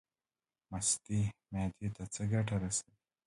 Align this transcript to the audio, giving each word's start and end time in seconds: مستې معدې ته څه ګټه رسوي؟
مستې 0.69 1.19
معدې 1.51 1.87
ته 1.95 2.03
څه 2.13 2.23
ګټه 2.31 2.55
رسوي؟ 2.61 2.93